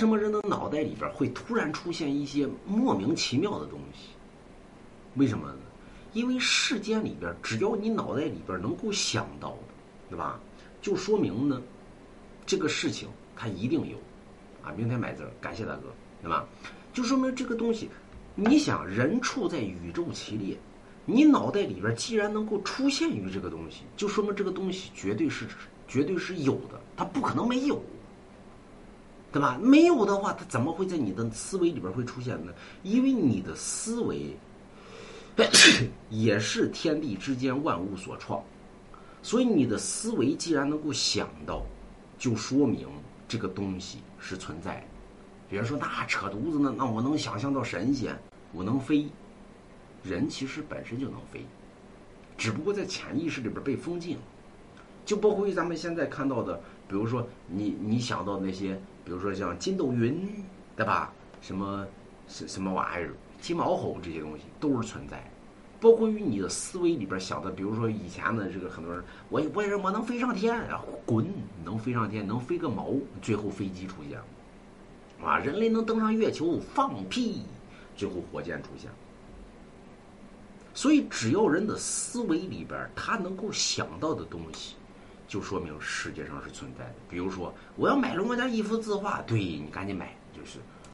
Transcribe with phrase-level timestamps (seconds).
[0.00, 4.08] 什么人的脑袋里边会突然出现一些莫名其妙的东西？
[5.16, 5.58] 为什么呢？
[6.14, 9.58] 因为世间里边，只要你脑袋里边能够想到的，
[10.08, 10.40] 对吧？
[10.80, 11.60] 就说明呢，
[12.46, 13.98] 这个事情它一定有。
[14.66, 16.48] 啊，明天买字，感谢大哥，对吧？
[16.94, 17.90] 就说明这个东西，
[18.34, 20.56] 你想，人处在宇宙其列，
[21.04, 25.46] 你脑袋里边既然能够出现于这个东西，就说明这个东西绝对是
[25.86, 27.82] 绝对是有的，它不可能没有。
[29.32, 29.58] 对吧？
[29.62, 32.52] 没有的话，它怎么会在你的思维里边会出现呢？
[32.82, 34.36] 因为你的思维
[36.10, 38.42] 也是天地之间万物所创，
[39.22, 41.64] 所以你的思维既然能够想到，
[42.18, 42.88] 就说明
[43.28, 44.86] 这个东西是存在的。
[45.48, 46.74] 比如说，那扯犊子呢？
[46.76, 48.18] 那我能想象到神仙，
[48.52, 49.08] 我能飞，
[50.02, 51.46] 人其实本身就能飞，
[52.36, 54.22] 只不过在潜意识里边被封禁了。
[55.10, 56.54] 就包括于咱们现在看到的，
[56.86, 58.80] 比如说你你想到那些。
[59.04, 60.44] 比如说像筋斗云，
[60.76, 61.12] 对吧？
[61.40, 61.84] 什么
[62.28, 65.28] 什什么玩意儿，金毛猴这些东西都是存在，
[65.80, 67.50] 包括于你的思维里边想的。
[67.50, 71.26] 比如说以前的这个很多人，我我我能飞上天啊，滚，
[71.64, 77.42] 能飞上天，能飞个毛，最后飞机出现了，啊，人类能登上月球，放屁，
[77.96, 78.88] 最后火箭出现。
[80.72, 84.76] 所以只要人的思维里边他能够想到的东西。
[85.30, 86.94] 就说明世界上是存在的。
[87.08, 90.58] 比如说，我要买龙国家一幅字画，对你赶紧买，就是